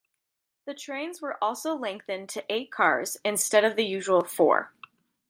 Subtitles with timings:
[0.65, 4.73] The trains were also lengthened to eight cars instead of the usual four.